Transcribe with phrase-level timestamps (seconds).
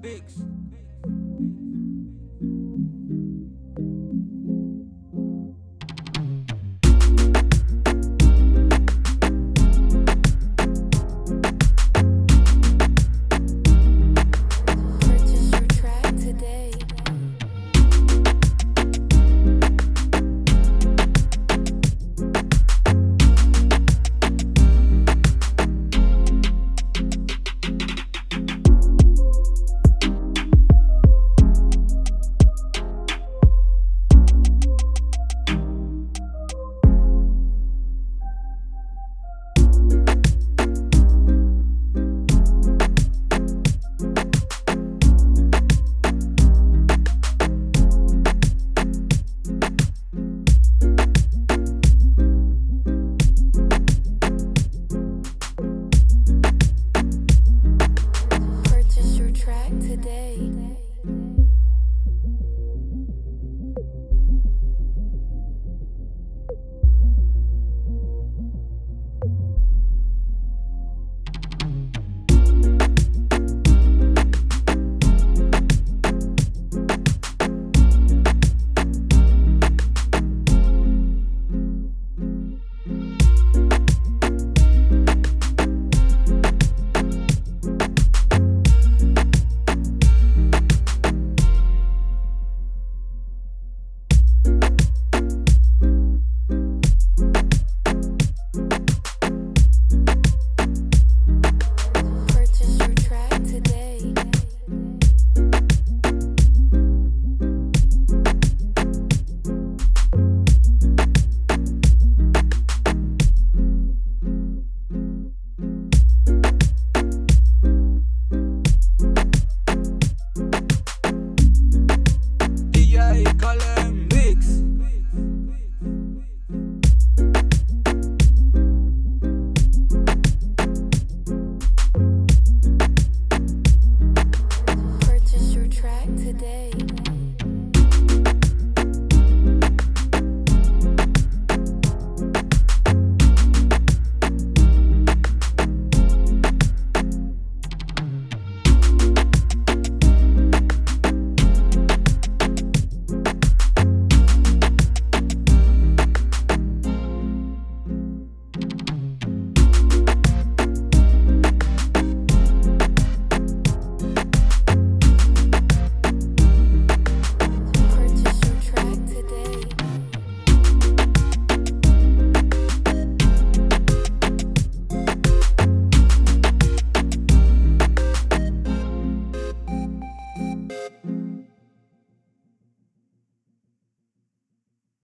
[0.00, 0.59] Bigs.
[59.90, 60.49] today.